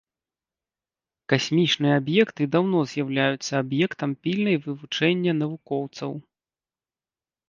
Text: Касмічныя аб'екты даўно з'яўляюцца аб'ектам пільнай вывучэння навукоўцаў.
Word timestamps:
Касмічныя 1.33 1.97
аб'екты 2.01 2.43
даўно 2.55 2.79
з'яўляюцца 2.93 3.51
аб'ектам 3.63 4.11
пільнай 4.29 4.57
вывучэння 4.65 5.31
навукоўцаў. 5.43 6.11